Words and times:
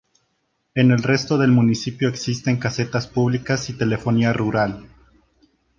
En 0.73 0.89
el 0.89 1.03
resto 1.03 1.37
del 1.37 1.51
municipio 1.51 2.09
existen 2.09 2.57
casetas 2.57 3.05
públicas 3.05 3.69
y 3.69 3.73
telefonía 3.77 4.33
rural. 4.33 4.87